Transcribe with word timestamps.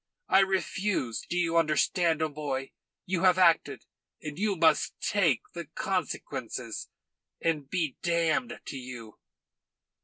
I 0.29 0.39
refuse 0.39 1.21
do 1.29 1.37
you 1.37 1.57
understand? 1.57 2.23
O'Moy, 2.23 2.71
you 3.05 3.21
have 3.21 3.37
acted; 3.37 3.85
and 4.19 4.39
you 4.39 4.55
must 4.55 4.99
take 4.99 5.43
the 5.53 5.65
consequences, 5.75 6.89
and 7.39 7.69
be 7.69 7.97
damned 8.01 8.61
to 8.65 8.77
you." 8.77 9.19